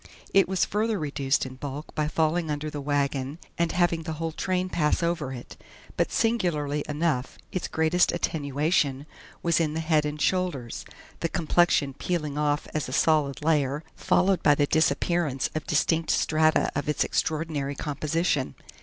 [0.33, 4.31] It was further reduced in bulk by falling under the wagon and having the whole
[4.31, 5.55] train pass over it,
[5.95, 9.05] but singularly enough its greatest attenuation
[9.43, 10.85] was in the head and shoulders
[11.19, 16.71] the complexion peeling off as a solid layer, followed by the disappearance of distinct strata
[16.73, 18.55] of its extraordinary composition.